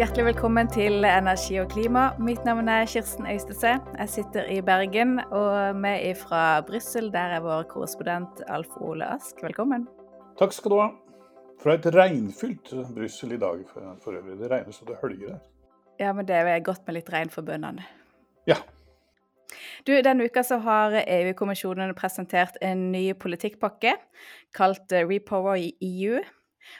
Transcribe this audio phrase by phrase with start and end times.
[0.00, 2.06] Hjertelig velkommen til Energi og klima.
[2.24, 3.74] Mitt navn er Kirsten Øystese.
[3.98, 9.42] Jeg sitter i Bergen, og vi fra Brussel, der er vår korrespondent Alf Ole Ask.
[9.44, 9.84] Velkommen.
[10.40, 10.86] Takk skal du ha.
[11.60, 14.38] Fra et regnfylt Brussel i dag for øvrig.
[14.40, 15.44] Det regner så det høljer her.
[16.00, 17.84] Ja, men det er godt med litt regn for bøndene.
[18.48, 18.56] Ja.
[19.84, 23.98] Du, Denne uka så har EU-kommisjonen presentert en ny politikkpakke
[24.56, 26.24] kalt Repower EU.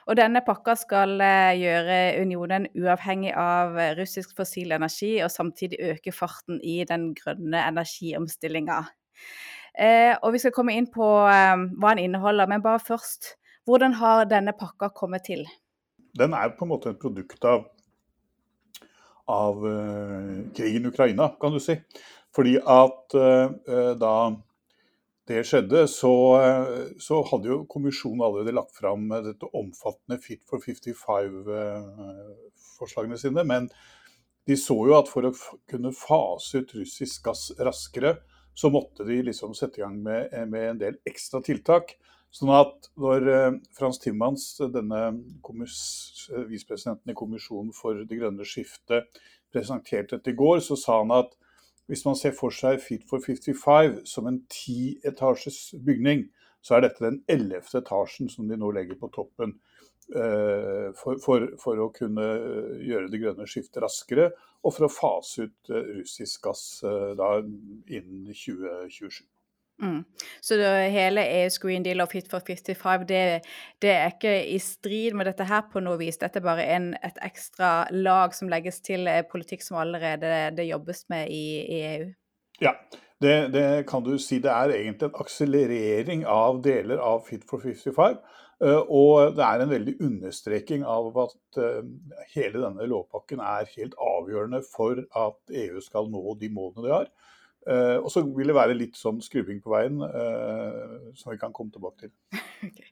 [0.09, 5.81] Og denne pakka skal eh, gjøre unionen uavhengig av eh, russisk fossil energi, og samtidig
[5.93, 8.81] øke farten i den grønne energiomstillinga.
[9.81, 13.37] Eh, og vi skal komme inn på hva den inneholder, men bare først.
[13.69, 15.45] Hvordan har denne pakka kommet til?
[16.19, 17.69] Den er på en måte et produkt av,
[19.31, 19.61] av
[20.57, 21.77] krigen i Ukraina, kan du si.
[22.35, 23.15] Fordi at
[24.01, 24.15] da
[25.31, 26.13] det skjedde, så,
[26.99, 33.43] så, hadde jo kommisjonen allerede lagt fram dette omfattende Fit for 55-forslagene eh, sine.
[33.47, 33.71] Men
[34.49, 35.33] de så jo at for å
[35.71, 38.13] kunne fase ut russisk gass raskere,
[38.59, 41.87] så måtte de liksom sette i gang med, med en del ekstra tiltak.
[42.35, 45.01] Sånn at når eh, Frans Timmans, denne
[46.51, 49.03] visepresidenten i Kommisjonen for det grønne skiftet,
[49.51, 51.31] presenterte dette i går, så sa han at
[51.91, 56.29] hvis man ser for seg Fit for 55 som en tietasjes bygning,
[56.63, 59.57] så er dette den ellevte etasjen som de nå legger på toppen.
[60.11, 62.25] Uh, for, for, for, å kunne
[62.83, 64.31] gjøre det grønne skiftet raskere,
[64.67, 69.23] og for å fase ut uh, russisk gass da, innen 2027.
[69.81, 70.05] Mm.
[70.45, 70.57] Så
[70.93, 73.21] hele EUs Green Deal og Fit for 55 det,
[73.81, 76.21] det, er ikke i strid med dette her på noe vis.
[76.21, 80.69] Dette er bare en, et ekstra lag som legges til eh, politikk som allerede det
[80.69, 82.11] jobbes med i, i EU.
[82.61, 82.75] Ja,
[83.25, 84.39] det, det, kan du si.
[84.45, 88.21] Det er egentlig en akselerering av deler av Fit for 55.
[88.61, 91.83] Eh, og det er en veldig understreking av at eh,
[92.35, 97.13] hele denne lovpakken er helt avgjørende for at EU skal nå de målene de har.
[97.69, 101.53] Uh, og så vil det være litt sånn skrubbing på veien, uh, som vi kan
[101.57, 102.15] komme tilbake til.
[102.61, 102.91] Okay.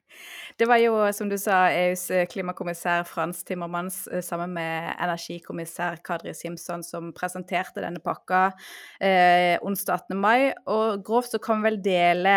[0.57, 6.33] Det var jo, som du sa, EUs eh, klimakommissær Frans Timmermans sammen med energikommissær Kadri
[6.33, 10.17] Simson som presenterte denne pakka uh, onsdag 18.
[10.17, 10.49] mai.
[10.73, 12.35] Og grovt så kan vi vel dele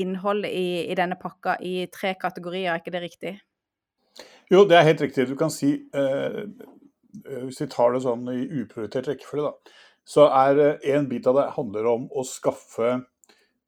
[0.00, 3.34] innholdet i, i, denne pakka i tre kategorier, er ikke det riktig?
[4.48, 5.28] Jo, det er helt riktig.
[5.28, 10.88] Du kan si, hvis vi tar det sånn i uprioritert rekkefølge, da så er eh,
[10.94, 12.92] en bit av det handler om å skaffe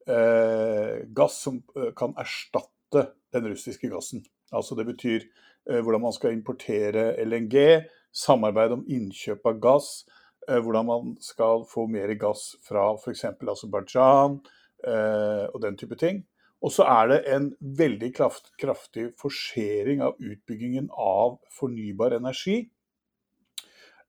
[0.07, 4.23] eh, gass som eh, kan erstatte den russiske gassen.
[4.55, 7.85] Altså Det betyr eh, hvordan man skal importere LNG,
[8.15, 9.91] samarbeid om innkjøp av gass,
[10.47, 13.27] eh, hvordan man skal få mer gass fra f.eks.
[13.35, 14.39] Aserbajdsjan
[14.87, 16.23] eh, og den type ting.
[16.59, 22.65] Og så er det en veldig kraft, kraftig forsering av utbyggingen av fornybar energi.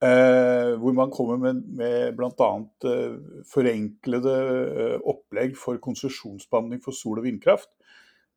[0.00, 2.50] Eh, hvor man kommer med, med bl.a.
[2.88, 3.16] Eh,
[3.52, 7.68] forenklede eh, opplegg for konsesjonsbehandling for sol- og vindkraft.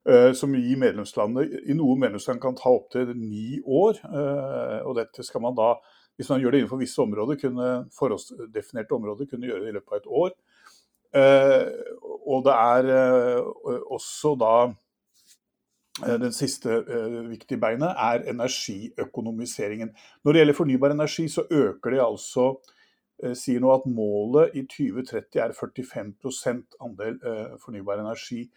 [0.03, 4.01] Eh, som i medlemslandene i noen medlemsland kan ta opptil ni år.
[4.03, 5.77] Eh, og dette skal man da,
[6.19, 9.95] hvis man gjør det innenfor visse områder, kunne, forhåndsdefinerte områder, kunne gjøre det i løpet
[9.95, 10.35] av et år.
[11.13, 11.65] Eh,
[12.27, 12.91] og det er
[13.93, 14.55] også da
[16.01, 19.91] Eh, den siste uh, viktige beinet er energiøkonomiseringen.
[20.23, 22.47] Når det gjelder fornybar energi, så øker de altså
[23.23, 27.19] uh, sier nå at målet i 2030 er 45 andel
[27.61, 28.49] fornybar energi.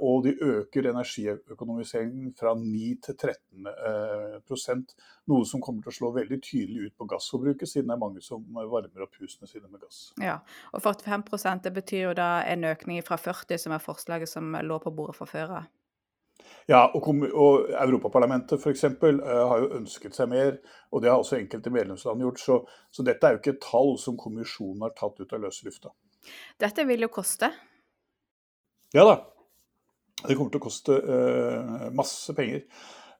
[0.00, 4.94] og de øker energiøkonomiseringen fra 9 til 13%
[5.28, 8.22] Noe som kommer til å slå veldig tydelig ut på gassforbruket, siden det er mange
[8.24, 10.14] som varmer opp husene sine med gass.
[10.24, 10.38] Ja,
[10.72, 14.80] og 45 det betyr jo da en økning fra 40, som er forslaget som lå
[14.80, 15.68] på bordet fra før av.
[16.70, 18.84] Ja, og, og Europaparlamentet f.eks.
[19.02, 20.56] Uh, eh, har jo ønsket seg mer,
[20.92, 22.40] og det har også enkelte medlemsland gjort.
[22.42, 22.58] Så,
[22.94, 25.92] så, dette er jo ikke et tall som kommisjonen har tatt ut av løse lufta.
[26.62, 27.50] Dette vil jo koste?
[28.94, 29.16] Ja da.
[30.22, 32.62] Det kommer til å koste uh, masse penger.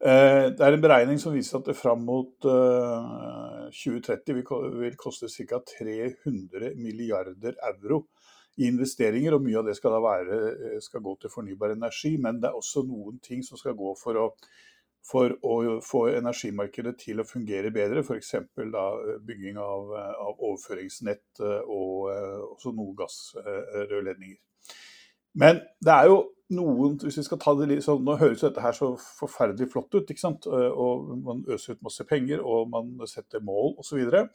[0.03, 4.47] Uh, det er en beregning som viser at det fram mot 2030 vil,
[4.85, 5.59] vil koste ca.
[5.73, 8.05] 300 milliarder euro
[8.61, 12.17] i investeringer, og mye av det skal da være, eh, skal gå til fornybar energi.
[12.21, 14.27] Men det er også noen ting som skal gå for å,
[15.09, 18.05] for å få energimarkedet til å fungere bedre.
[18.05, 18.35] F.eks.
[18.35, 22.13] Eh, bygging av, eh, av, overføringsnett og
[22.53, 24.39] også noen gassrørledninger.
[25.35, 26.19] Men det er jo
[26.53, 29.95] noen hvis vi skal ta det litt sånn, Nå høres dette her så forferdelig flott
[29.95, 30.11] ut.
[30.11, 30.47] ikke sant?
[30.47, 34.29] Og Man øser ut masse penger, og man setter mål osv.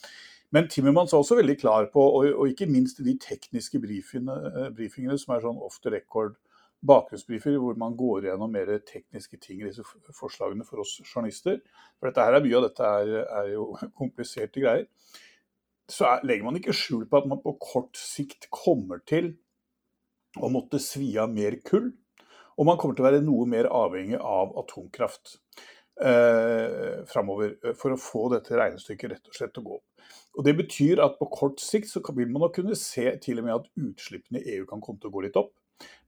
[0.55, 4.69] Men Timmermans er også veldig klar på, og, og ikke minst de tekniske briefingene, eh,
[4.75, 6.37] briefingene som er sånn off the record,
[6.87, 9.83] bakgrunnsbrifer hvor man går gjennom mer tekniske ting i disse
[10.15, 11.59] forslagene for oss journalister.
[11.97, 14.87] For dette her er mye av dette er, er jo kompliserte greier.
[15.91, 19.33] Så er, legger man ikke skjul på at man på kort sikt kommer til
[20.37, 21.91] å måtte svi av mer kull.
[22.57, 25.37] Og man kommer til å være noe mer avhengig av atomkraft
[26.01, 30.09] eh, framover eh, for å få dette regnestykket rett og slett å gå opp.
[30.37, 33.47] Og Det betyr at på kort sikt så vil man nok kunne se til og
[33.47, 35.55] med at utslippene i EU kan komme til å gå litt opp.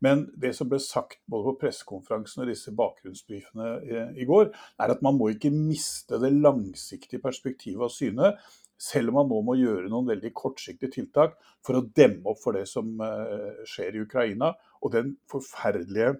[0.01, 4.49] Men det som ble sagt både på pressekonferansen og disse bakgrunnsbrifene i går,
[4.81, 8.31] er at man må ikke miste det langsiktige perspektivet av syne,
[8.79, 12.55] selv om man nå må gjøre noen veldig kortsiktige tiltak for å demme opp for
[12.55, 16.15] det som eh, skjer i Ukraina, og den forferdelige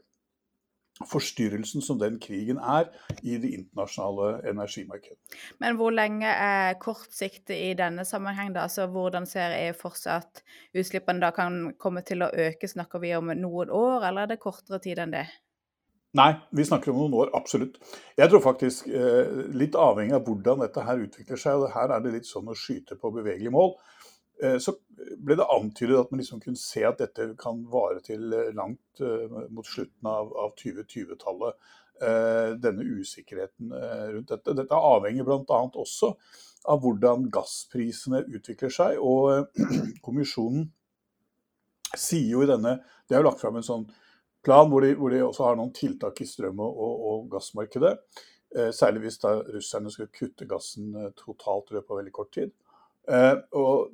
[1.07, 2.89] forstyrrelsen som den krigen er
[3.23, 5.17] i det internasjonale energimarkedet.
[5.63, 8.53] Men hvor lenge er kortsiktig i denne sammenheng?
[8.55, 8.65] da?
[8.67, 10.43] Altså, Hvordan ser EU for seg at
[10.75, 12.67] utslippene da kan komme til å øke?
[12.67, 15.27] Snakker vi om noen år, eller er det kortere tid enn det?
[16.17, 17.77] Nei, vi snakker om noen år, absolutt.
[18.17, 22.01] Jeg tror faktisk, eh, litt avhengig av hvordan dette her utvikler seg, og her er
[22.01, 23.75] det litt sånn å skyte på bevegelige mål,
[24.39, 24.73] så
[25.17, 29.03] ble det antydet at man liksom kunne se at dette kan vare til eh, langt
[29.03, 31.75] eh, mot slutten av, av 2020-tallet.
[31.99, 33.73] Denne usikkerheten
[34.13, 34.53] rundt dette.
[34.55, 35.57] Dette avhenger bl.a.
[35.81, 36.13] også
[36.71, 39.01] av hvordan gassprisene utvikler seg.
[39.03, 39.49] Og
[40.05, 40.69] kommisjonen
[41.91, 43.83] sier jo i denne De har jo lagt fram en sånn
[44.47, 47.97] plan hvor de, hvor de også har noen tiltak i strøm- og, og gassmarkedet.
[48.79, 52.55] Særlig hvis da russerne skal kutte gassen totalt i løpet av veldig kort tid.
[53.59, 53.91] Og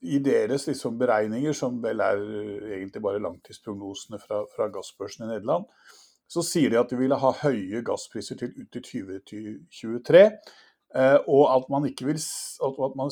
[0.00, 5.30] i deres liksom beregninger, som vel er eh, egentlig bare langtidsprognosene fra, fra gassbørsen i
[5.34, 5.66] Nederland,
[6.30, 10.24] så sier de at de ville ha høye gasspriser til ut i 2023.
[10.94, 13.10] Eh, og at man, ikke vil, at man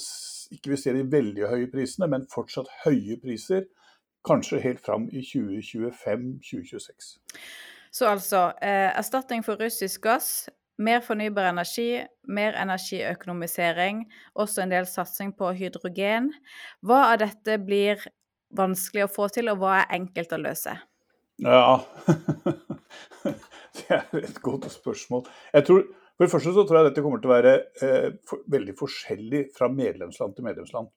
[0.55, 3.67] ikke vil se de veldig høye prisene, men fortsatt høye priser.
[4.27, 7.13] Kanskje helt fram i 2025-2026.
[7.93, 14.05] Så altså, eh, erstatning for russisk gass mer fornybar energi, mer energiøkonomisering,
[14.39, 16.31] også en del satsing på hydrogen.
[16.87, 18.05] Hva av dette blir
[18.57, 20.77] vanskelig å få til, og hva er enkelt å løse?
[21.43, 21.79] Ja,
[23.79, 25.27] det er et godt spørsmål.
[25.55, 25.85] Jeg tror,
[26.17, 29.45] for det første så tror jeg dette kommer til å være eh, for, veldig forskjellig
[29.55, 30.91] fra medlemsland til medlemsland.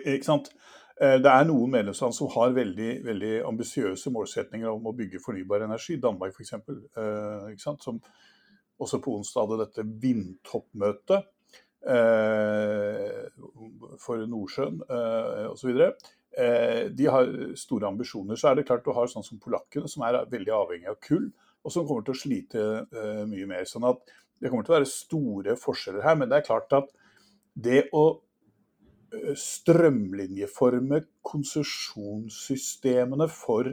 [0.00, 0.48] Ikke sant?
[0.96, 5.66] Eh, det er noen medlemsland som har veldig, veldig ambisiøse målsetninger om å bygge fornybar
[5.68, 5.98] energi.
[6.02, 6.56] Danmark f.eks.
[6.56, 8.00] Eh, som
[8.78, 11.26] også på onsdag hadde dette vindtoppmøtet
[11.88, 13.26] eh,
[14.02, 15.82] for Nordsjøen eh, osv.
[16.38, 18.38] Eh, de har store ambisjoner.
[18.38, 21.26] Så er det klart du har sånn som polakkene, som er veldig avhengig av kull,
[21.64, 23.64] og som kommer til å slite eh, mye mer.
[23.68, 23.98] sånn at
[24.38, 26.16] det kommer til å være store forskjeller her.
[26.20, 26.88] Men det er klart at
[27.58, 28.04] det å
[29.12, 33.64] eh, strømlinjeforme konsesjonssystemene for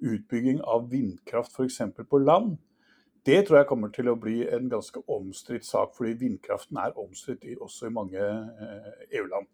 [0.00, 1.80] utbygging av vindkraft f.eks.
[2.08, 2.58] på land,
[3.26, 7.44] det tror jeg kommer til å bli en ganske omstridt sak, fordi vindkraften er omstridt
[7.60, 9.46] også i mange eh, EU-land.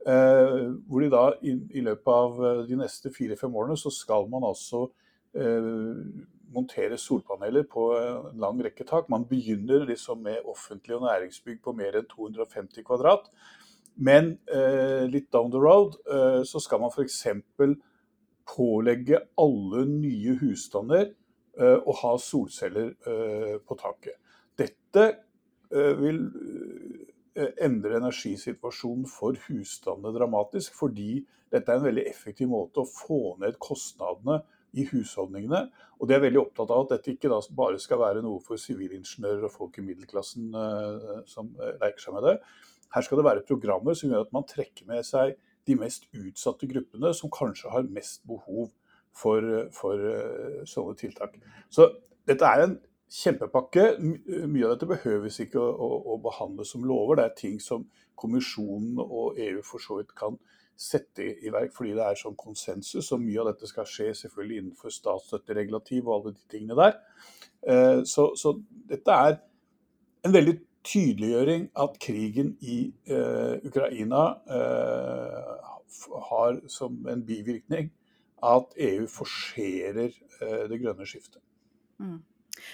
[0.01, 4.89] Hvor de da i løpet av de neste fire-fem årene så skal man altså
[6.51, 9.09] montere solpaneler på en lang rekke tak.
[9.11, 13.29] Man begynner liksom med offentlig og næringsbygg på mer enn 250 kvadrat.
[13.95, 17.25] Men eh, litt down the road eh, så skal man f.eks.
[18.51, 21.09] pålegge alle nye husstander
[21.59, 24.17] eh, å ha solceller eh, på taket.
[24.59, 25.07] Dette
[25.71, 26.23] eh, vil
[27.35, 31.19] eh, endre energisituasjonen for husstandene dramatisk, fordi
[31.51, 34.39] dette er en veldig effektiv måte å få ned kostnadene
[34.73, 35.61] i husholdningene.
[35.99, 39.47] Og de er veldig opptatt av at dette ikke bare skal være noe for sivilingeniører
[39.47, 42.35] og folk i middelklassen uh, som uh, leker seg med det.
[42.91, 45.35] Her skal det være programmer som gjør at man trekker med seg
[45.67, 48.71] de mest utsatte gruppene, som kanskje har mest behov
[49.15, 51.35] for, for uh, sånne tiltak.
[51.69, 51.91] Så
[52.27, 52.79] dette er en
[53.11, 53.85] kjempepakke.
[54.47, 57.19] Mye av dette behøves ikke å, å, å behandles som lover.
[57.19, 57.85] Det er ting som
[58.21, 60.39] kommisjonen og EU for så vidt kan
[60.81, 63.11] sette i verk fordi det er sånn konsensus.
[63.13, 66.99] Og mye av dette skal skje selvfølgelig innenfor statsstøtteregulativ og alle de tingene der.
[67.61, 68.55] Eh, så, så
[68.89, 69.37] dette er
[70.25, 70.57] en veldig
[70.87, 75.73] tydeliggjøring at krigen i uh, Ukraina uh,
[76.29, 77.91] har som en bivirkning
[78.41, 81.41] at EU forserer det grønne skiftet.
[82.01, 82.17] Mm.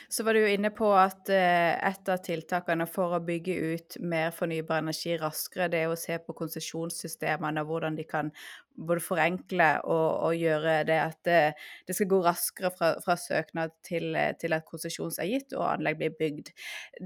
[0.10, 3.98] Så var du jo inne på at eh, et av tiltakene for å bygge ut
[4.01, 8.31] mer fornybar energi raskere, det er å se på konsesjonssystemene og hvordan de kan
[8.77, 11.39] både forenkle og, og gjøre det at det,
[11.88, 15.98] det, skal gå raskere fra, fra søknad til, til at konsesjon er gitt og anlegg
[16.01, 16.53] blir bygd.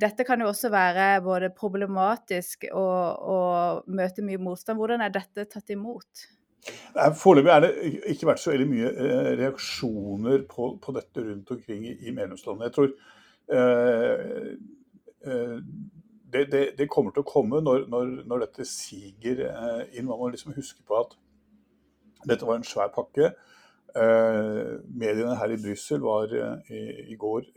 [0.03, 4.79] Dette kan jo også være både problematisk og, og møte mye motstand.
[4.81, 6.27] Hvordan er dette tatt imot?
[7.17, 7.71] Foreløpig er det
[8.11, 12.67] ikke vært så veldig mye eh, reaksjoner på, på dette rundt omkring i, i medlemslandene.
[12.67, 12.91] Jeg tror
[13.57, 14.51] eh,
[15.25, 15.57] eh,
[16.33, 20.07] det, det, det, kommer til å komme når, når, når dette siger eh, inn.
[20.09, 21.17] Man må liksom huske på at
[22.29, 23.33] dette var en svær pakke.
[23.91, 27.49] Eh, mediene her i Brussel var eh, i, i, går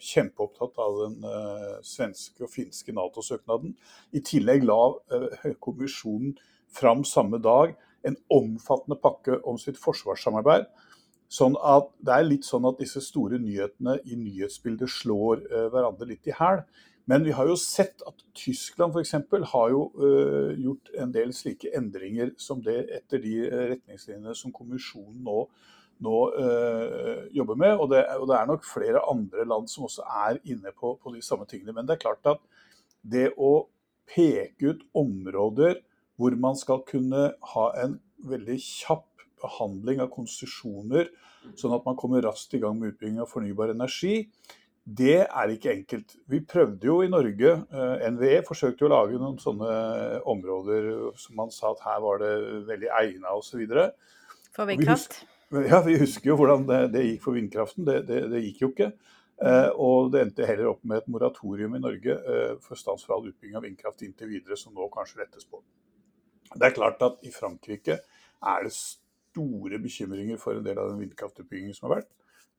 [0.00, 1.18] kjempeopptatt av den
[1.84, 3.74] svenske og finske Nato-søknaden.
[4.14, 4.80] I tillegg la
[5.60, 6.36] kommisjonen
[6.72, 7.74] fram samme dag
[8.08, 10.68] en omfattende pakke om sitt forsvarssamarbeid.
[11.32, 16.10] Sånn at Det er litt sånn at disse store nyhetene i nyhetsbildet slår uh, hverandre
[16.10, 16.64] litt i hæl.
[17.10, 19.14] Men vi har jo sett at Tyskland f.eks.
[19.52, 24.54] har jo uh, gjort en del slike endringer som det etter de eh, retningslinjene som
[24.54, 25.38] kommisjonen nå,
[26.04, 27.74] nå uh, jobber med.
[27.78, 31.14] Og det, og det, er nok flere andre land som også er inne på, på
[31.16, 31.74] de samme tingene.
[31.74, 32.44] Men det er klart at
[33.02, 33.54] det å
[34.12, 35.80] peke ut områder
[36.20, 39.08] hvor man skal kunne ha en veldig kjapp
[39.42, 41.08] behandling av konsesjoner,
[41.58, 44.28] sånn at man kommer raskt i gang med utbygging av fornybar energi.
[44.82, 46.16] Det er ikke enkelt.
[46.30, 50.88] Vi prøvde jo i Norge, eh, NVE forsøkte jo å lage noen sånne områder
[51.18, 52.32] som man sa at her var det
[52.70, 53.62] veldig egna osv.
[54.54, 55.22] For vindkraft?
[55.52, 57.86] Ja, vi husker jo hvordan det, det gikk for vindkraften.
[57.86, 58.90] Det, det, det, gikk jo ikke.
[59.42, 63.16] Eh, og det endte heller opp med et moratorium i Norge eh, for stans for
[63.16, 65.62] all utbygging av vindkraft inntil videre, som nå kanskje rettes på.
[66.54, 67.98] Det er klart at i Frankrike
[68.42, 72.10] er det store bekymringer for en del av den vindkraftutbyggingen som har vært.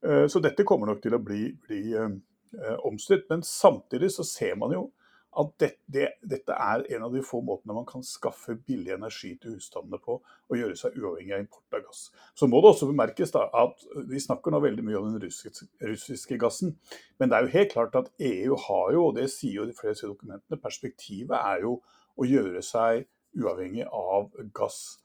[0.04, 3.28] Eh, så dette kommer nok til å bli, bli eh, omstridt.
[3.30, 4.88] Men samtidig så ser man jo
[5.34, 9.32] at det, det, dette er en av de få måtene man kan skaffe billig energi
[9.40, 12.04] til husstandene på, og gjøre seg uavhengig av import av gass.
[12.38, 15.66] Så må det også bemerkes da, at vi snakker nå veldig mye om den russiske,
[15.82, 16.76] russiske, gassen.
[17.18, 19.74] Men det er jo helt klart at EU har jo, og det sier jo de
[19.74, 21.80] fleste dokumentene, perspektivet er jo
[22.14, 24.98] å gjøre seg uavhengig av gass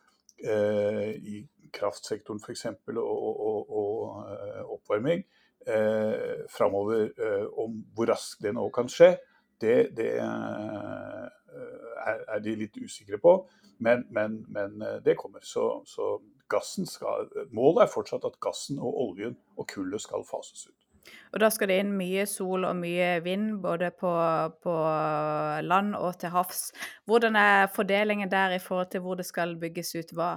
[0.43, 1.41] eh, i
[1.74, 2.65] kraftsektoren f.eks.
[2.95, 5.24] Og, og, og, eh, oppvarming
[5.67, 7.09] eh, framover.
[7.17, 9.15] Eh, om hvor raskt det nå kan skje,
[9.62, 11.25] det, det eh,
[12.05, 13.36] er, er, de litt usikre på.
[13.79, 15.43] Men, men, men det kommer.
[15.45, 16.17] Så, så
[16.89, 20.78] skal, målet er fortsatt at gassen og oljen og kullet skal fases ut.
[21.34, 24.13] Og da skal det inn mye sol og mye vind, både på,
[24.63, 24.77] på
[25.65, 26.70] land og til havs.
[27.10, 30.32] Hvordan er fordelingen der i forhold til hvor det skal bygges ut hva?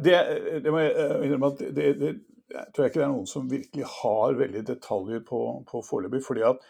[0.00, 0.16] Det,
[0.64, 2.14] det må jeg eh, innrømme at det, det,
[2.50, 6.22] jeg tror ikke det er noen som virkelig har veldig detaljer på, på foreløpig.
[6.24, 6.66] fordi at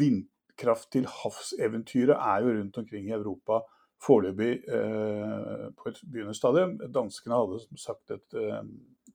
[0.00, 3.62] vindkraft til havs-eventyret er jo rundt omkring i Europa
[4.04, 6.90] foreløpig eh, på et begynnende.
[6.94, 8.62] Danskene hadde som sagt et eh,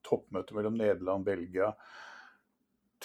[0.05, 1.71] toppmøte mellom Nederland, Belgia,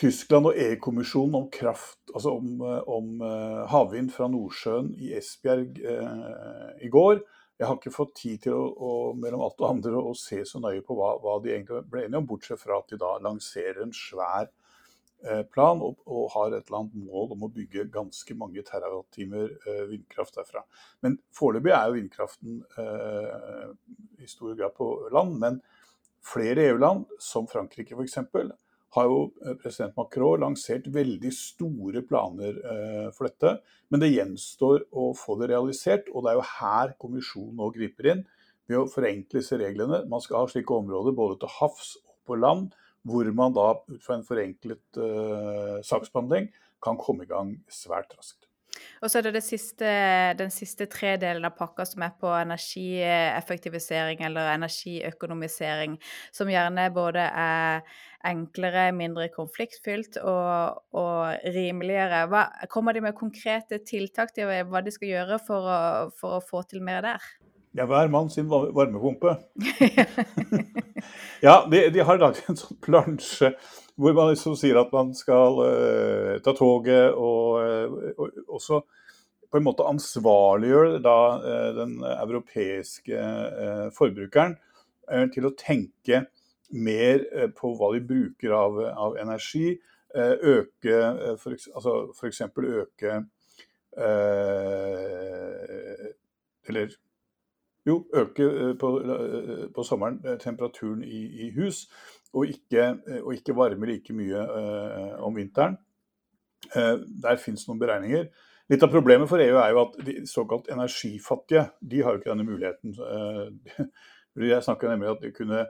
[0.01, 5.81] Tyskland og EU-kommisjonen om kraft, altså om, eh, om uh, havvind fra Nordsjøen i Esbjerg
[5.85, 7.21] eh, i går.
[7.61, 10.63] Jeg har ikke fått tid til å, å, mellom alt og andre å se så
[10.63, 13.83] nøye på hva, hva, de egentlig ble enige om, bortsett fra at de da lanserer
[13.85, 18.39] en svær eh, plan og, og, har et eller annet mål om å bygge ganske
[18.41, 19.53] mange terawattimer
[19.91, 20.65] vindkraft derfra.
[21.05, 22.57] Men foreløpig er jo vindkraften
[24.17, 25.37] i stor grad på land.
[25.45, 25.61] Men
[26.25, 28.17] flere EU-land, som Frankrike f.eks.,
[28.97, 33.57] har jo eh, president Macron lansert veldig store planer eh, for dette.
[33.91, 38.13] Men det gjenstår å få det realisert, og det er jo her kommisjonen nå griper
[38.15, 38.25] inn
[38.71, 40.05] ved å forenkle disse reglene.
[40.11, 42.71] Man skal ha slike områder både til havs og på land,
[43.07, 46.51] hvor man da ut fra en forenklet uh, saksbehandling
[46.85, 48.50] kan komme i gang svært raskt.
[49.01, 49.91] Og så er det, det siste,
[50.39, 55.97] den siste tredelen av pakka som er på energieffektivisering eller energiøkonomisering,
[56.37, 57.83] som gjerne både er
[58.31, 62.27] enklere, mindre konfliktfylt og, og rimeligere.
[62.31, 65.81] Hva, kommer de med konkrete tiltak til hva de skal gjøre for å,
[66.21, 67.31] for å få til mer der?
[67.79, 69.37] Ja, hver mann sin varmepumpe.
[71.47, 73.55] ja, de, de har laget en sånn plansje
[74.01, 78.81] hvor man liksom sier at man skal uh, ta toget og, uh, og også
[79.51, 83.25] på en måte ansvarliggjøre da uh, den europeiske
[83.97, 84.57] forbrukeren
[85.35, 86.21] til å tenke
[86.71, 87.25] mer
[87.59, 89.73] på hva de bruker av, av energi.
[90.15, 90.99] Øke
[91.35, 91.67] f.eks.
[91.75, 92.05] Altså
[92.79, 93.17] øke
[96.71, 96.95] Eller
[97.87, 98.47] jo, øke
[98.79, 98.93] på,
[99.75, 101.89] på sommeren temperaturen i, i hus
[102.37, 102.87] og ikke,
[103.23, 105.79] og ikke varme like mye eh, om vinteren.
[106.71, 108.29] Der finnes noen beregninger.
[108.71, 112.31] Litt av problemet for EU er jo at de såkalt energifattige de har jo ikke
[112.31, 112.93] denne muligheten.
[114.39, 115.65] Jeg snakker nemlig at de kunne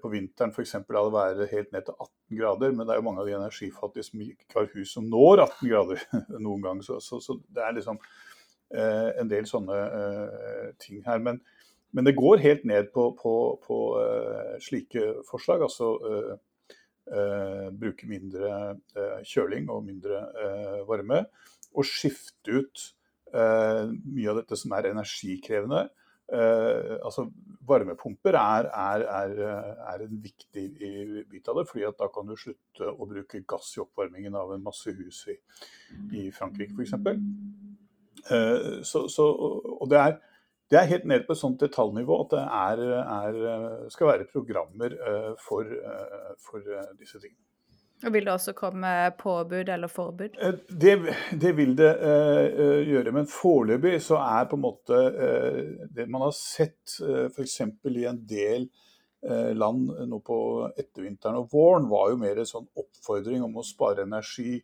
[0.00, 0.74] på vinteren f.eks.
[0.80, 3.36] la det være helt ned til 18 grader, men det er jo mange av de
[3.36, 6.02] energifattige som ikke har hus som når 18 grader
[6.48, 6.82] noen gang.
[6.82, 8.00] Så, så, så det er liksom
[8.72, 9.78] en del sånne
[10.82, 11.22] ting her.
[11.22, 11.38] Men,
[11.92, 13.34] men det går helt ned på, på,
[13.66, 13.78] på
[14.64, 15.62] slike forslag.
[15.68, 15.92] altså
[17.02, 21.24] Uh, bruke mindre uh, kjøling og mindre uh, varme.
[21.74, 22.90] Og skifte ut
[23.32, 25.86] mye av dette som er energikrevende.
[27.00, 27.22] altså
[27.64, 29.30] Varmepumper er, er, er,
[29.88, 30.66] er, en viktig
[31.30, 34.66] bit av det, fordi da kan du slutte å bruke gass i oppvarmingen av en
[34.66, 35.38] masse hus i,
[36.20, 36.92] i Frankrike f.eks.
[38.28, 39.30] Uh, så, så,
[39.80, 40.20] og det er
[40.72, 43.40] det er helt ned på et sånt detaljnivå at det er, er,
[43.92, 47.42] skal være programmer eh, for, eh, for eh, disse tingene.
[48.02, 48.88] Og Vil det også komme
[49.18, 50.38] påbud eller forbud?
[50.68, 50.94] Det,
[51.40, 56.24] det vil det uh, gjøre, men foreløpig så er på en måte uh, det man
[56.26, 57.60] har sett uh, f.eks.
[57.92, 58.66] i en del
[59.28, 60.38] uh, land nå på
[60.72, 64.58] ettervinteren og våren, var jo mer en sånn oppfordring om å spare energi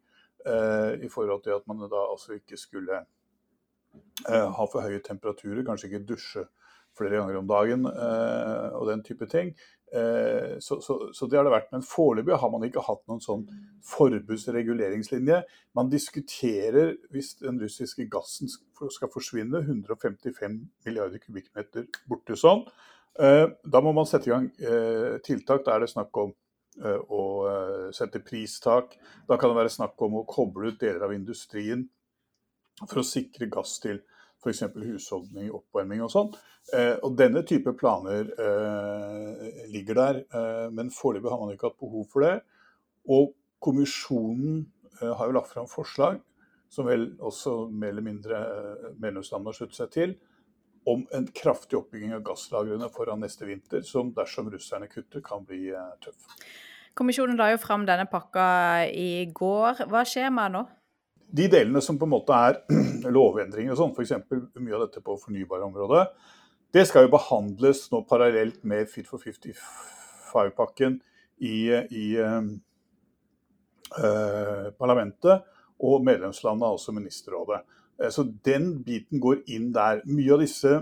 [0.48, 3.00] i forhold til at man da altså ikke skulle
[4.28, 6.44] ha for høye temperaturer, kanskje ikke dusje
[6.98, 9.52] flere ganger om dagen eh, og den type ting.
[9.94, 11.70] Eh, så, så, så, det har det vært.
[11.74, 13.46] Men foreløpig har man ikke hatt noen sånn
[13.88, 15.42] forbudsreguleringslinje.
[15.78, 22.66] Man diskuterer, hvis den russiske gassen skal forsvinne, 155 milliarder kubikkmeter borte sånn.
[23.18, 24.44] Da må man sette i gang
[25.26, 25.64] tiltak.
[25.66, 26.30] Da er det snakk om
[26.78, 27.22] å
[27.96, 28.92] sette pristak.
[29.26, 31.88] Da kan det være snakk om å koble ut deler av industrien
[32.84, 34.00] for å sikre gass til
[34.38, 34.62] f.eks.
[34.76, 36.30] husholdning, oppvarming og sånn.
[36.76, 41.80] Eh, og denne type planer eh, ligger der, eh, men foreløpig har man ikke hatt
[41.82, 42.34] behov for det.
[43.08, 43.32] Og
[43.64, 44.66] kommisjonen
[45.00, 46.18] har jo lagt fram forslag,
[46.70, 48.38] som vel også mer eller mindre
[49.00, 50.16] medlemslandene har sluttet seg til,
[50.88, 55.70] om en kraftig oppbygging av gasslagrene foran neste vinter, som dersom russerne kutter, kan bli
[56.04, 56.26] tøff.
[56.98, 58.48] Kommisjonen la jo fram denne pakka
[58.90, 59.84] i går.
[59.90, 60.64] Hva skjer med nå?
[61.30, 62.60] De delene som på en måte er
[63.16, 64.12] lovendringer og sånn, f.eks.
[64.58, 66.04] mye av dette på fornybarområdet,
[66.74, 70.98] det skal jo behandles nå parallelt med Fit for 55-pakken
[71.40, 72.42] i, i eh,
[74.76, 75.46] parlamentet.
[75.78, 77.60] Og medlemslandet, altså ministerrådet.
[78.02, 80.02] Uh, så den biten går inn der.
[80.10, 80.72] Mye av disse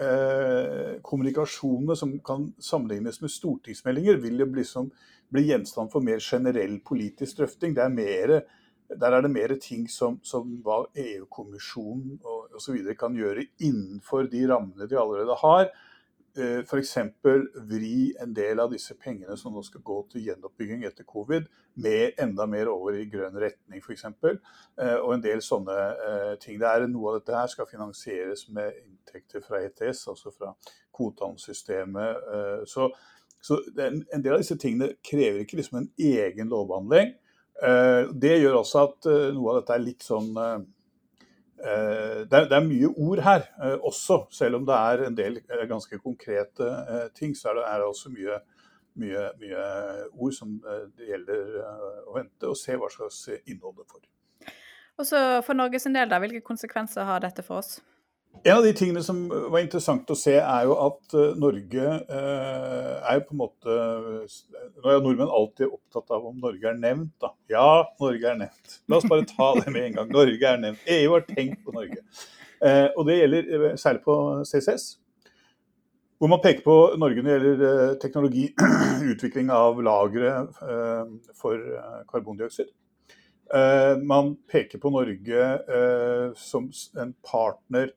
[0.00, 4.90] eh, kommunikasjonene som kan sammenlignes med stortingsmeldinger, vil jo liksom
[5.32, 7.76] bli gjenstand for mer generell politisk drøfting.
[7.76, 8.34] Det er mer
[8.88, 12.20] der er det mer ting som, som hva EU-kommisjonen
[12.56, 12.78] osv.
[12.98, 15.70] kan gjøre innenfor de rammene de allerede har.
[16.36, 16.96] Eh, F.eks.
[17.68, 21.46] vri en del av disse pengene som nå skal gå til gjenoppbygging etter covid,
[21.80, 24.04] med enda mer over i grønn retning f.eks.
[24.04, 25.76] Eh, og en del sånne
[26.08, 26.60] eh, ting.
[26.60, 30.52] Det er Noe av dette her skal finansieres med inntekter fra ETS, altså fra
[30.96, 32.28] kvotehandelssystemet.
[32.68, 32.90] Så,
[33.44, 37.16] så en del av disse tingene krever ikke liksom en egen lovbehandling.
[37.62, 40.58] Eh, det gjør også at eh, noe av dette er litt sånn eh,
[42.28, 43.46] det er, mye ord her
[43.80, 46.68] også, selv om det er en del ganske konkrete
[47.16, 47.32] ting.
[47.34, 48.36] Så er det, også mye,
[49.00, 49.62] mye, mye,
[50.12, 51.56] ord som det gjelder
[52.04, 54.04] å vente og se hva slags innhold det får.
[55.00, 57.80] Og så For Norges del, da, hvilke konsekvenser har dette for oss?
[58.44, 62.92] En av de tingene som var interessant å se, er jo at eh, Norge eh,
[63.10, 67.14] er på en måte Nå er jo nordmenn alltid opptatt av om Norge er nevnt,
[67.22, 67.32] da.
[67.50, 67.68] Ja,
[68.02, 68.76] Norge er nevnt.
[68.90, 70.12] La oss bare ta det med en gang.
[70.14, 70.84] Norge er nevnt.
[70.98, 71.98] EU har tenkt på Norge.
[72.62, 74.16] Eh, og det gjelder særlig på
[74.48, 74.86] CCS.
[76.16, 78.46] Hvor man peker på Norge når det gjelder teknologi,
[79.12, 80.46] utvikling av lagre
[81.36, 81.60] for
[82.08, 82.70] karbondioksid.
[84.08, 85.50] Man peker på Norge
[86.40, 87.92] som en partner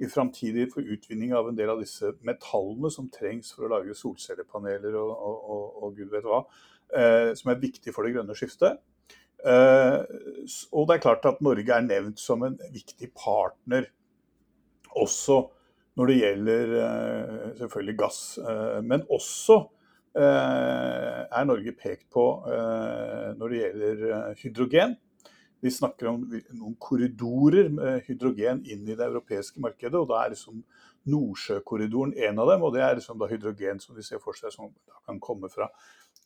[0.00, 3.96] i framtidig for utvinning av en del av disse metallene som trengs for å lage
[3.96, 6.40] solcellepaneler og, og, og, og gud vet hva,
[6.96, 8.80] eh, som er viktig for det grønne skiftet.
[9.40, 9.98] Eh,
[10.72, 13.88] og det er klart at Norge er nevnt som en viktig partner
[14.96, 15.42] også
[15.98, 19.58] når det gjelder eh, selvfølgelig gass, eh, men også
[20.16, 24.04] eh, er Norge pekt på eh, når det gjelder
[24.40, 24.96] hydrogen.
[25.60, 26.22] Vi snakker om
[26.56, 29.98] noen korridorer med hydrogen inn i det europeiske markedet.
[29.98, 30.62] og Da er liksom
[31.12, 32.62] Nordsjøkorridoren en av dem.
[32.62, 34.72] og Det er liksom da hydrogen som vi ser for seg som
[35.06, 35.68] kan komme fra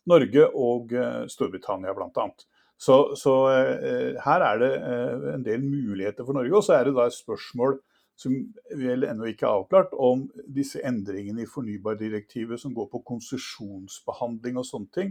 [0.07, 2.29] Norge og uh, Storbritannia bl.a.
[2.77, 6.55] Så, så uh, her er det uh, en del muligheter for Norge.
[6.55, 7.79] Og så er det da et spørsmål
[8.15, 8.31] som
[8.71, 14.63] vel ennå ikke er avklart, om disse endringene i fornybardirektivet som går på konsesjonsbehandling og
[14.63, 15.09] sånne ting,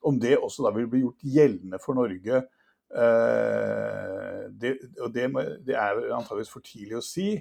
[0.00, 2.55] om det også da vil bli gjort gjeldende for Norge Eh,
[2.90, 4.72] det,
[5.02, 5.26] og det,
[5.66, 7.34] det er antageligvis for tidlig å si.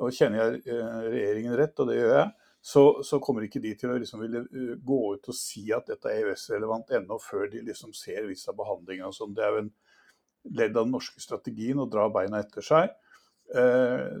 [0.00, 0.78] Og kjenner jeg
[1.12, 2.28] regjeringen rett, og det gjør jeg,
[2.62, 4.44] så, så kommer ikke de til å liksom ville
[4.86, 8.58] gå ut og si at dette er EØS-relevant ennå, før de liksom ser visse av
[8.60, 9.34] behandlinga sånn.
[9.36, 9.72] Det er jo en
[10.60, 12.94] ledd av den norske strategien å dra beina etter seg.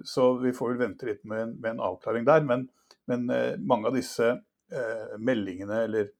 [0.04, 2.42] Så vi får vel vente litt med en, med en avklaring der.
[2.46, 2.66] Men,
[3.08, 3.30] men,
[3.62, 4.34] mange av disse
[5.22, 6.10] meldingene eller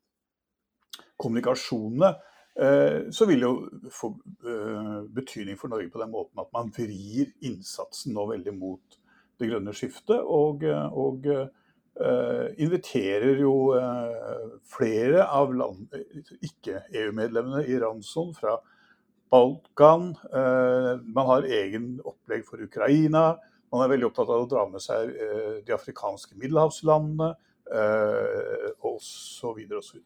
[1.21, 2.32] kommunikasjonene Eh,
[3.09, 4.11] så vil det jo få
[4.45, 8.99] eh, betydning for Norge på den måten at man vrir innsatsen nå veldig mot
[9.41, 10.21] det grønne skiftet.
[10.21, 13.55] Og, og uh, inviterer jo
[14.69, 15.51] flere av
[16.45, 18.59] ikke-EU-medlemmene i Ranson fra
[19.33, 20.13] Balkan.
[20.31, 23.35] Man har egen opplegg for Ukraina.
[23.73, 25.13] Man er veldig opptatt av å dra med seg
[25.67, 27.33] de afrikanske middelhavslandene
[28.93, 29.63] osv.
[29.83, 30.01] osv.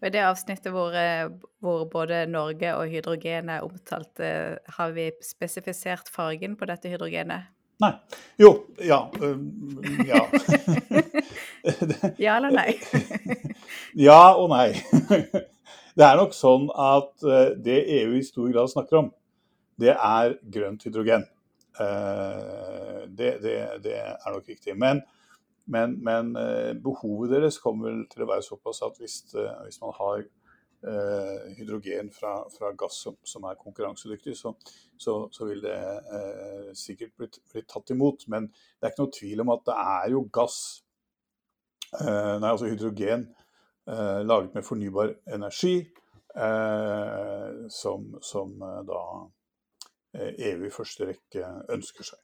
[0.00, 1.28] Og I det avsnittet hvor, eh,
[1.60, 7.50] hvor, både Norge og hydrogen er omtalt, eh, har vi spesifisert fargen på dette hydrogenet?
[7.80, 7.92] Nei.
[8.40, 8.52] Jo.
[8.84, 9.02] Ja.
[10.08, 10.22] ja.
[12.24, 12.74] ja eller nei?
[14.08, 14.72] ja og nei.
[16.00, 19.08] Det er nok sånn at eh, det EU i stor grad snakker om,
[19.80, 21.26] det er grønt hydrogen.
[21.80, 24.74] Det, det, det er nok riktig.
[24.76, 25.00] Men
[25.70, 29.94] men, men eh, behovet deres kommer til å være såpass at hvis, eh, hvis man
[29.96, 34.54] har eh, hydrogen fra, fra gass som, som, er konkurransedyktig, så,
[34.98, 38.26] så, så vil det eh, sikkert bli, bli, tatt imot.
[38.32, 40.60] Men det er ikke noe tvil om at det er jo gass,
[42.00, 43.28] eh, nei altså hydrogen,
[43.90, 45.78] eh, laget med fornybar energi,
[47.74, 48.52] som, som
[48.86, 49.00] da
[50.14, 52.20] EU i første rekke ønsker seg.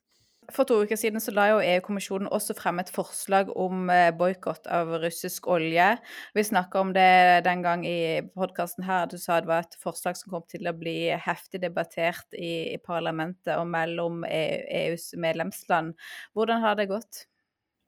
[0.55, 4.69] For to uker siden så la jo EU-kommisjonen også frem et forslag om eh, boikott
[4.71, 5.89] av russisk olje.
[6.37, 10.19] Vi snakka om det den gang i podkasten her, du sa det var et forslag
[10.19, 15.97] som kom til å bli heftig debattert i, parlamentet og mellom EU, EUs medlemsland.
[16.37, 17.25] Hvordan har det gått?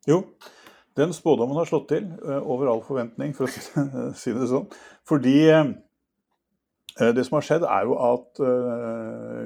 [0.09, 0.25] Jo,
[0.99, 4.67] den spådommen har slått til uh, over all forventning, for å si det sånn.
[5.07, 5.69] Fordi uh,
[6.99, 8.41] det som har skjedd, er jo at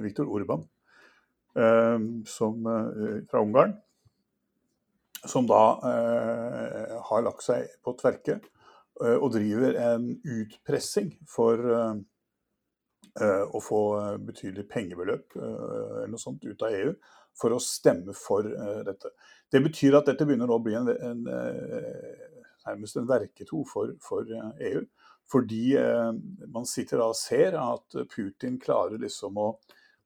[0.00, 0.71] Viktor Urban Ehm,
[2.26, 3.72] som, eh, fra Ungarn.
[5.26, 11.62] Som da eh, har lagt seg på tverke eh, og driver en utpressing for
[13.12, 13.78] å få
[14.24, 16.94] betydelig pengebeløp eller noe sånt ut av EU
[17.36, 18.46] for å stemme for
[18.86, 19.10] dette.
[19.52, 21.20] Det betyr at dette begynner å bli en, en,
[22.64, 24.32] nærmest en verketo for, for,
[24.64, 24.80] EU.
[25.28, 25.76] Fordi
[26.56, 29.50] man sitter da og ser at Putin klarer liksom å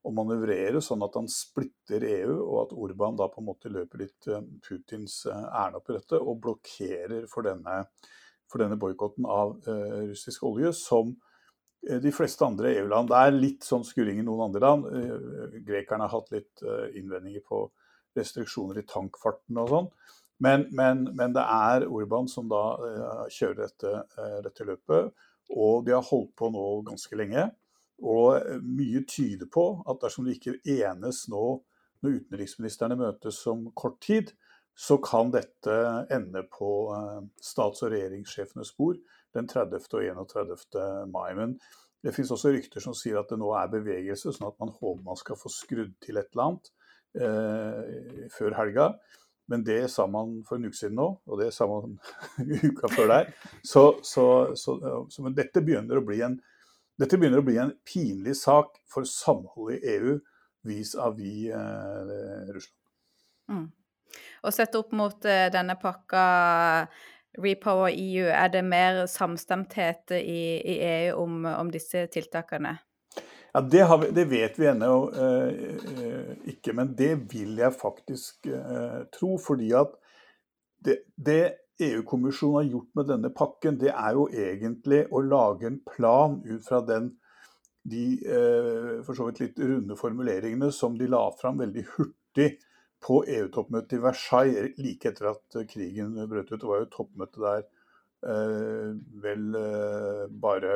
[0.07, 4.05] å manøvrere sånn at han splitter EU, og at Orban da på en måte løper
[4.05, 7.81] litt eh, Putins eh, ærend opp i dette og blokkerer for denne,
[8.51, 11.17] for denne boikotten av uh, russisk olje, som
[11.87, 13.11] de fleste andre EU-land.
[13.11, 14.87] Det er litt sånn skurring i noen andre land.
[15.67, 16.63] Grekerne har hatt litt
[16.99, 17.61] innvendinger på
[18.17, 19.91] restriksjoner i tankfarten og sånn.
[20.43, 22.65] Men, men, men, det er Orban som da
[23.31, 23.93] kjører dette,
[24.49, 25.13] dette løpet,
[25.55, 27.47] og de har holdt på nå ganske lenge.
[28.05, 31.47] Og eh, mye tyder på at dersom det ikke enes nå
[32.05, 34.35] når utenriksministrene møtes om kort tid,
[34.77, 35.77] så kan dette
[36.13, 39.01] ende på eh, stats- og regjeringssjefenes bord
[39.37, 39.89] den 30.
[39.97, 41.09] og 31.
[41.13, 41.31] mai.
[41.39, 41.57] Men
[42.05, 45.05] det finnes også rykter som sier at det nå er bevegelse, sånn at man håper
[45.07, 46.75] man skal få skrudd til et eller annet
[47.25, 48.91] eh, før helga.
[49.49, 51.97] Men det sa man for en uke siden nå, og det sa man
[52.69, 53.33] uka før der.
[53.65, 54.27] Så, så,
[54.59, 54.77] så,
[55.09, 56.37] så men dette begynner å bli en
[57.01, 60.17] dette begynner å bli en pinlig sak for samholdet i EU
[60.67, 62.83] vis-à-vis eh, Russland.
[63.53, 63.67] Mm.
[64.47, 66.25] Og sett opp mot eh, denne pakka
[67.37, 72.79] Repower EU, er det mer samstemthet i, i EU om, om, disse tiltakene?
[73.53, 75.61] Ja, det, vi, det vet vi ennå eh,
[76.01, 79.37] eh, ikke, men det vil jeg faktisk eh, tro.
[79.41, 79.95] Fordi at
[80.85, 81.43] det, det
[81.83, 86.65] EU-kommisjonen har gjort med denne pakken, det er jo egentlig å lage en plan ut
[86.65, 87.11] fra den,
[87.87, 92.57] de eh, for så vidt litt runde formuleringene som de la fram veldig hurtig
[93.07, 96.61] på EU-toppmøtet i Versailles like etter at krigen brøt ut.
[96.61, 97.61] Det var jo toppmøte der
[98.27, 100.73] eh, vel eh, bare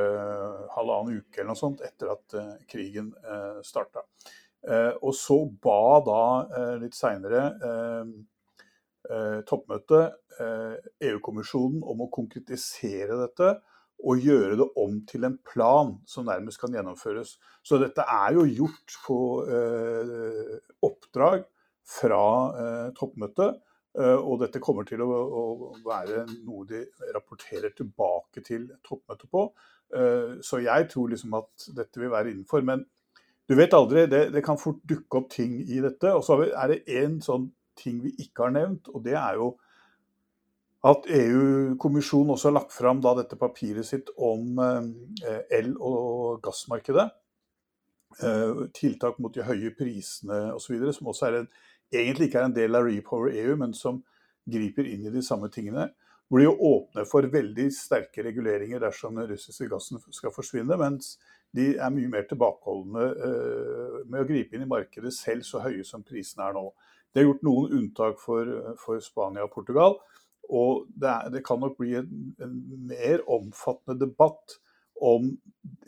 [0.77, 2.39] halvannen uke eller noe sånt etter at
[2.71, 4.05] krigen eh, starta.
[5.01, 6.23] Og så ba da
[6.83, 7.47] litt seinere
[9.49, 13.55] toppmøtet eh, EU-kommisjonen om å konkretisere dette
[14.01, 17.35] og gjøre det om til en plan som nærmest kan gjennomføres.
[17.63, 20.55] Så dette er jo gjort på eh,
[20.87, 21.45] oppdrag
[21.99, 22.23] fra
[22.63, 23.61] eh, toppmøtet.
[23.99, 25.45] Eh, og dette kommer til å, å,
[25.85, 29.47] være noe de rapporterer tilbake til toppmøtet på.
[29.97, 32.65] Eh, så jeg tror liksom at dette vil være innenfor.
[32.67, 32.87] Men
[33.51, 36.15] du vet aldri, det, det, kan fort dukke opp ting i dette.
[36.15, 39.55] Og så er det én sånn ting vi ikke har nevnt, og det er jo
[40.87, 47.11] at EU-kommisjonen også har lagt fram dette papiret sitt om eh, el- og gassmarkedet.
[48.19, 51.51] Eh, tiltak mot de høye prisene osv., som også en,
[51.93, 54.01] egentlig ikke er en del av Repower EU, men som
[54.51, 55.91] griper inn i de samme tingene.
[56.31, 61.17] Hvor de åpner for veldig sterke reguleringer dersom den russiske gassen skal forsvinne, mens
[61.57, 65.83] de er mye mer tilbakeholdne uh, med å gripe inn i markedet selv så høye
[65.87, 66.69] som prisene er nå.
[67.11, 69.97] Det er gjort noen unntak for, for Spania og Portugal.
[70.51, 72.59] Og det, er, det kan nok bli en, en,
[72.91, 74.59] mer omfattende debatt
[75.01, 75.31] om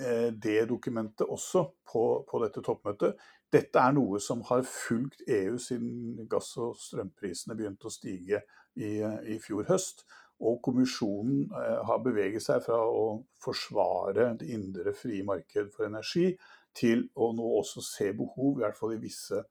[0.00, 3.18] eh, det dokumentet også på, på, dette toppmøtet.
[3.52, 8.42] Dette er noe som har fulgt EU siden gass- og strømprisene begynte å stige
[8.78, 10.06] i, i fjor høst.
[10.42, 16.32] Og kommisjonen eh, har beveget seg fra å forsvare det indre frie marked for energi,
[16.72, 19.42] til å nå også se behov, i hvert fall i visse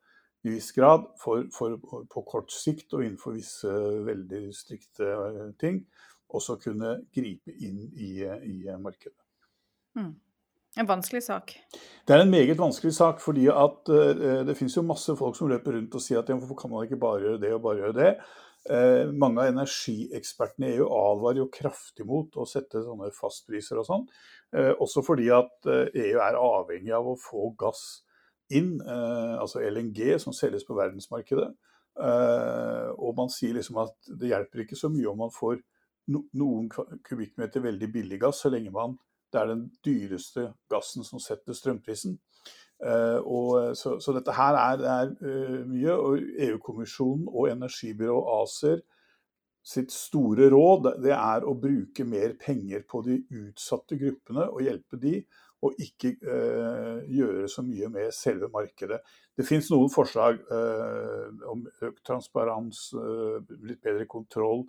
[0.49, 1.77] viss grad, for, for,
[2.10, 3.71] på kort sikt og innenfor visse
[4.08, 5.84] veldig strikte eh, ting,
[6.32, 9.17] også kunne gripe inn i, i markedet.
[9.99, 10.13] Mm.
[10.80, 11.51] En vanskelig sak?
[12.08, 13.19] Det er en meget vanskelig sak.
[13.19, 16.56] fordi at uh, Det finnes jo masse folk som løper rundt og sier at hvorfor
[16.56, 18.13] kan man ikke bare gjøre det og bare gjøre det.
[18.71, 23.89] Uh, mange av energiekspertene i EU advarer jo kraftig mot å sette sånne fastpriser og
[23.89, 24.08] sånn.
[24.56, 28.06] Uh, også fordi at EU er avhengig av å få gass
[28.58, 31.52] inn, altså LNG som selges på verdensmarkedet.
[32.98, 35.58] og man sier liksom at det hjelper ikke så mye om man får
[36.12, 36.70] no noen
[37.08, 38.96] kubikkmeter veldig billig gass, så lenge man
[39.32, 42.18] det er den dyreste gassen som setter strømprisen.
[42.82, 45.12] Uh, og, så, så, dette her er, er
[45.70, 45.94] mye.
[45.94, 48.82] og EU-kommisjonen og energibyrået ACER
[49.62, 54.98] sitt store råd det er å bruke mer penger på de utsatte gruppene og hjelpe
[54.98, 55.20] de,
[55.62, 59.02] og ikke eh, gjøre så mye med selve markedet.
[59.38, 60.41] Det finnes noen forslag
[61.50, 62.89] om økt transparens,
[63.63, 64.65] litt bedre kontroll,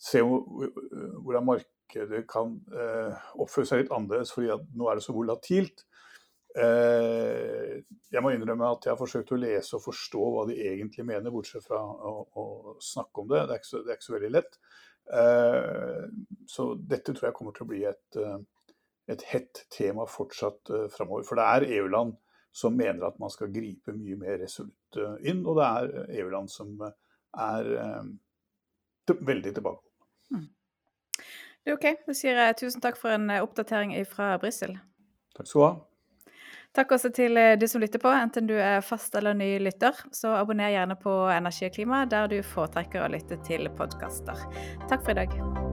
[0.00, 5.84] se hvordan markedet kan eh, oppføre seg litt annerledes, fordi nå er det så volatilt.
[6.58, 7.78] Eh,
[8.10, 11.30] jeg må innrømme at jeg har forsøkt å lese og forstå hva de egentlig mener,
[11.34, 13.44] bortsett fra å, å snakke om det.
[13.50, 14.58] Det er, så, det er ikke så, veldig lett.
[15.20, 16.08] Eh,
[16.50, 18.40] så dette tror jeg kommer til å bli et, eh,
[19.10, 21.24] et hett tema fortsatt uh, framover.
[21.28, 22.16] For det er EU-land
[22.52, 26.50] som mener at man skal gripe mye mer resolutt uh, inn, og det er EU-land
[26.52, 28.02] som er uh,
[29.20, 29.86] veldig tilbake.
[30.30, 30.48] Mm.
[31.64, 31.86] Det er OK.
[32.06, 34.78] Da sier jeg tusen takk for en eh, oppdatering fra Brussel.
[35.36, 35.72] Takk skal du ha.
[36.78, 39.96] Takk også til eh, du som lytter på, enten du er fast eller ny lytter.
[40.14, 44.46] Så abonner gjerne på Energi og klima der du foretrekker å lytte til podkaster.
[44.88, 45.69] Takk for i dag.